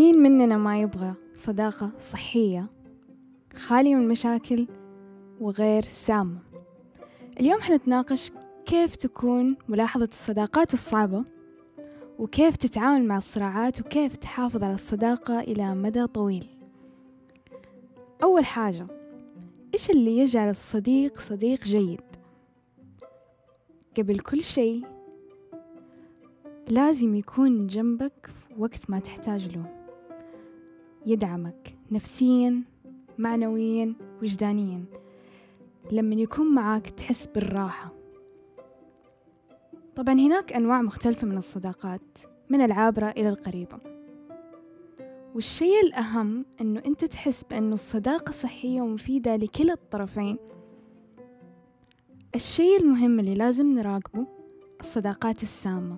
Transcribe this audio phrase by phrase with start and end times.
[0.00, 2.70] مين مننا ما يبغى صداقة صحية
[3.56, 4.66] خالية من المشاكل
[5.40, 6.38] وغير سامة؟
[7.40, 8.32] اليوم حنتناقش
[8.66, 11.24] كيف تكون ملاحظة الصداقات الصعبة
[12.18, 16.46] وكيف تتعامل مع الصراعات وكيف تحافظ على الصداقة إلى مدى طويل.
[18.22, 18.86] أول حاجة
[19.74, 22.00] إيش اللي يجعل الصديق صديق جيد؟
[23.98, 24.84] قبل كل شيء
[26.68, 29.79] لازم يكون جنبك وقت ما تحتاج له.
[31.06, 32.62] يدعمك نفسيا
[33.18, 34.84] معنويا وجدانيا.
[35.92, 37.92] لما يكون معاك تحس بالراحة.
[39.96, 42.18] طبعا هناك أنواع مختلفة من الصداقات
[42.50, 43.78] من العابرة إلى القريبة.
[45.34, 50.36] والشيء الأهم أنه أنت تحس بأنه الصداقة صحية ومفيدة لكلا الطرفين.
[52.34, 54.26] الشيء المهم اللي لازم نراقبه
[54.80, 55.96] الصداقات السامة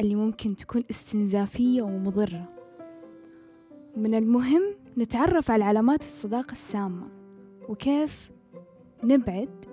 [0.00, 2.57] اللي ممكن تكون استنزافية ومضرة.
[3.96, 4.62] من المهم
[4.98, 7.08] نتعرف على علامات الصداقة السامة
[7.68, 8.30] وكيف
[9.04, 9.64] نبعد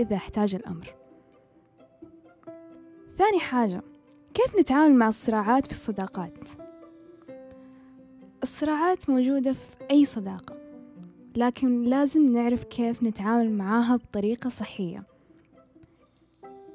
[0.00, 0.94] إذا احتاج الأمر.
[3.16, 3.82] ثاني حاجة
[4.34, 6.48] كيف نتعامل مع الصراعات في الصداقات؟
[8.42, 10.56] الصراعات موجودة في أي صداقة
[11.36, 15.04] لكن لازم نعرف كيف نتعامل معاها بطريقة صحية.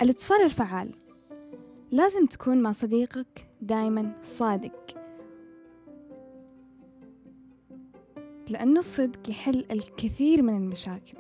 [0.01, 0.95] الاتصال الفعال
[1.91, 5.02] لازم تكون مع صديقك دايما صادق.
[8.53, 11.17] لأنه الصدق يحل الكثير من المشاكل.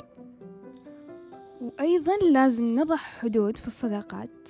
[1.61, 4.49] وأيضا لازم نضع حدود في الصداقات.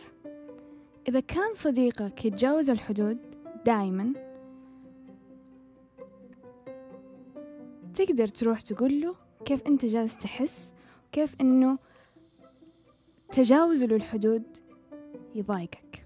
[1.07, 3.17] إذا كان صديقك يتجاوز الحدود
[3.65, 4.13] دايما
[7.93, 10.73] تقدر تروح تقول له كيف أنت جالس تحس
[11.07, 11.77] وكيف أنه
[13.31, 14.43] تجاوزه للحدود
[15.35, 16.05] يضايقك.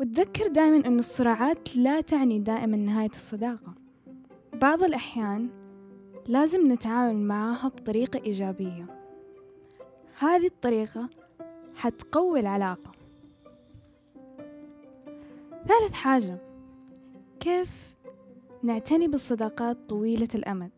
[0.00, 3.87] وتذكر دائما أن الصراعات لا تعني دائما نهاية الصداقة.
[4.60, 5.50] بعض الأحيان
[6.26, 8.86] لازم نتعامل معاها بطريقة إيجابية.
[10.18, 11.08] هذه الطريقة
[11.74, 12.92] حتقوي العلاقة.
[15.64, 16.38] ثالث حاجة
[17.40, 17.96] كيف
[18.62, 20.70] نعتني بالصداقات طويلة الأمد؟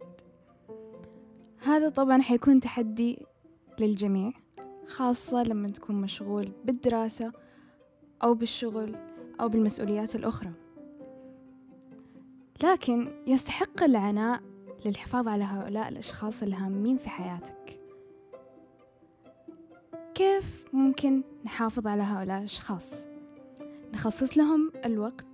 [1.58, 3.26] هذا طبعا حيكون تحدي
[3.78, 4.32] للجميع
[4.86, 7.32] خاصة لما تكون مشغول بالدراسة
[8.22, 8.96] أو بالشغل
[9.40, 10.52] أو بالمسؤوليات الأخرى.
[12.62, 14.42] لكن يستحق العناء
[14.84, 17.80] للحفاظ على هؤلاء الأشخاص الهامين في حياتك.
[20.14, 23.04] كيف ممكن نحافظ على هؤلاء الأشخاص؟
[23.94, 25.26] نخصص لهم الوقت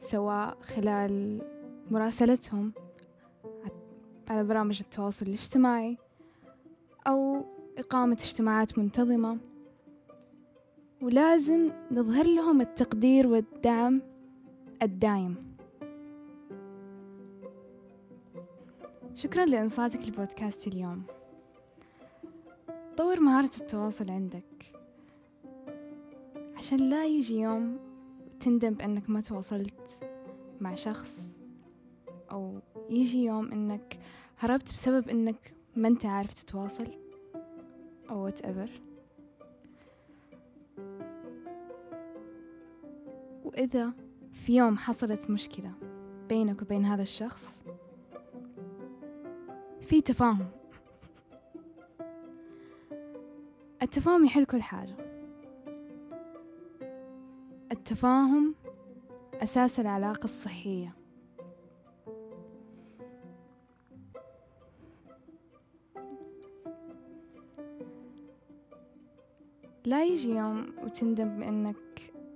[0.00, 1.42] سواء خلال
[1.90, 2.72] مراسلتهم
[4.28, 5.96] على برامج التواصل الاجتماعي
[7.06, 7.44] أو
[7.78, 9.38] إقامة اجتماعات منتظمة.
[11.02, 14.02] ولازم نظهر لهم التقدير والدعم
[14.82, 15.53] الدايم.
[19.14, 21.02] شكرا لإنصاتك لبودكاست اليوم.
[22.96, 24.74] طور مهارة التواصل عندك.
[26.56, 27.78] عشان لا يجي يوم
[28.40, 30.00] تندم بأنك ما تواصلت
[30.60, 31.34] مع شخص
[32.30, 32.60] أو
[32.90, 33.98] يجي يوم أنك
[34.38, 36.88] هربت بسبب أنك ما أنت عارف تتواصل
[38.10, 38.68] أو whatever.
[43.44, 43.92] وإذا
[44.32, 45.72] في يوم حصلت مشكلة
[46.28, 47.63] بينك وبين هذا الشخص
[49.84, 50.46] في تفاهم.
[53.82, 54.96] التفاهم يحل كل حاجة.
[57.72, 58.54] التفاهم
[59.34, 60.94] أساس العلاقة الصحية.
[69.84, 71.76] لا يجي يوم وتندم بأنك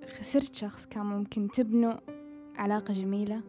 [0.08, 1.94] خسرت شخص كان ممكن تبنوا
[2.56, 3.40] علاقة جميلة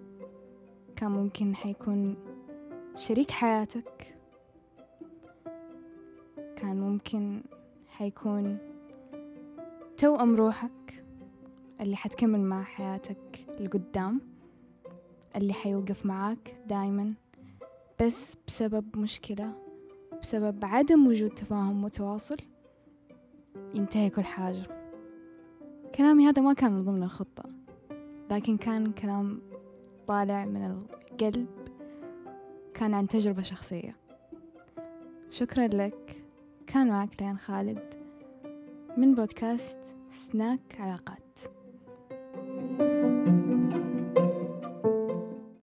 [0.95, 2.28] كان ممكن حيكون
[2.99, 4.15] شريك حياتك.
[6.55, 7.41] كان ممكن
[7.87, 8.57] حيكون
[9.97, 11.03] توأم روحك
[11.81, 14.21] اللي حتكمل مع حياتك لقدام
[15.35, 17.13] اللي حيوقف معاك دايما
[18.01, 19.53] بس بسبب مشكلة
[20.21, 22.37] بسبب عدم وجود تفاهم وتواصل
[23.73, 24.63] ينتهي كل حاجة.
[25.95, 27.43] كلامي هذا ما كان من ضمن الخطة
[28.31, 29.41] لكن كان كلام
[30.07, 31.58] طالع من القلب
[32.79, 33.95] كان عن تجربة شخصية.
[35.29, 36.23] شكرا لك.
[36.67, 37.95] كان معك لين خالد.
[38.97, 39.79] من بودكاست
[40.31, 41.28] سناك علاقات.